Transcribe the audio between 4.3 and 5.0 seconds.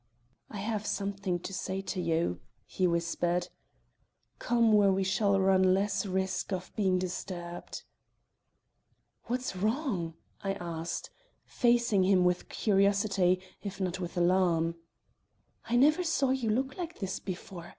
"Come where